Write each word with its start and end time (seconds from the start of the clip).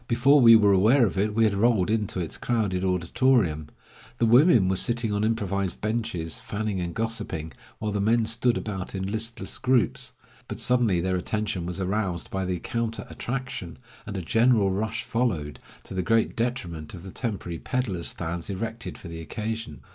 Before 0.07 0.41
we 0.41 0.55
were 0.55 0.71
aware 0.73 1.05
of 1.05 1.15
it 1.19 1.35
we 1.35 1.43
had 1.43 1.53
rolled 1.53 1.91
into 1.91 2.19
its 2.19 2.35
crowded 2.35 2.83
auditorium. 2.83 3.67
The 4.17 4.25
women 4.25 4.67
were 4.67 4.75
sitting 4.75 5.13
on 5.13 5.23
improvised 5.23 5.79
benches, 5.79 6.39
fanning 6.39 6.81
and 6.81 6.95
gossiping, 6.95 7.51
while 7.77 7.91
the 7.91 8.01
men 8.01 8.25
stood 8.25 8.57
about 8.57 8.95
in 8.95 9.05
listless 9.11 9.59
groups. 9.59 10.13
But 10.47 10.59
suddenly 10.59 11.01
their 11.01 11.17
attention 11.17 11.67
was 11.67 11.79
aroused 11.79 12.31
by 12.31 12.45
the 12.45 12.57
counter 12.57 13.05
attraction, 13.11 13.77
and 14.07 14.17
a 14.17 14.23
general 14.23 14.71
rush 14.71 15.03
followed, 15.03 15.59
to 15.83 15.93
the 15.93 16.01
great 16.01 16.35
detriment 16.35 16.95
of 16.95 17.03
the 17.03 17.11
temporary 17.11 17.59
peddlers' 17.59 18.07
stands 18.07 18.49
erected 18.49 18.97
for 18.97 19.07
the 19.07 19.21
occasion. 19.21 19.81